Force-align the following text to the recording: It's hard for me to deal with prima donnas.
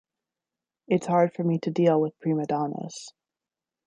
It's 0.87 1.05
hard 1.05 1.31
for 1.31 1.43
me 1.43 1.59
to 1.59 1.69
deal 1.69 2.01
with 2.01 2.17
prima 2.19 2.47
donnas. 2.47 3.13